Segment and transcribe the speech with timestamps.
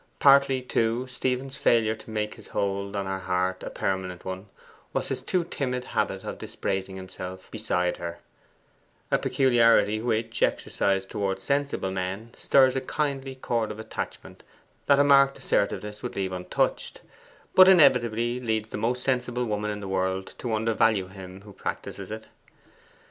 [0.17, 4.47] Partly, too, Stephen's failure to make his hold on her heart a permanent one
[4.93, 8.17] was his too timid habit of dispraising himself beside her
[9.11, 14.41] a peculiarity which, exercised towards sensible men, stirs a kindly chord of attachment
[14.87, 17.01] that a marked assertiveness would leave untouched,
[17.53, 22.09] but inevitably leads the most sensible woman in the world to undervalue him who practises
[22.09, 22.23] it.